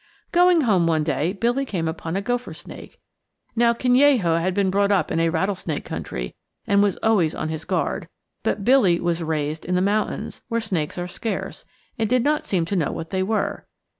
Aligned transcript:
Going 0.31 0.61
home 0.61 0.87
one 0.87 1.03
day, 1.03 1.31
Billy 1.33 1.63
came 1.63 1.87
upon 1.87 2.15
a 2.15 2.23
gopher 2.23 2.55
snake. 2.55 2.99
Now 3.55 3.71
Canello 3.71 4.41
had 4.41 4.55
been 4.55 4.71
brought 4.71 4.91
up 4.91 5.11
in 5.11 5.19
a 5.19 5.29
rattlesnake 5.29 5.85
country, 5.85 6.33
and 6.65 6.81
was 6.81 6.97
always 7.03 7.35
on 7.35 7.49
his 7.49 7.65
guard, 7.65 8.07
but 8.41 8.65
Billy 8.65 8.99
was 8.99 9.21
'raised' 9.21 9.63
in 9.63 9.75
the 9.75 9.79
mountains, 9.79 10.41
where 10.47 10.59
snakes 10.59 10.97
are 10.97 11.07
scarce, 11.07 11.65
and 11.99 12.09
did 12.09 12.23
not 12.23 12.47
seem 12.47 12.65
to 12.65 12.75
know 12.75 12.91
what 12.91 13.11
they 13.11 13.21
were. 13.21 13.67